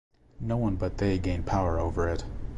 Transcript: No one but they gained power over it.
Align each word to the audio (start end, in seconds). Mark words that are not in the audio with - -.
No 0.39 0.57
one 0.57 0.77
but 0.77 0.97
they 0.97 1.19
gained 1.19 1.45
power 1.45 1.79
over 1.79 2.09
it. 2.09 2.23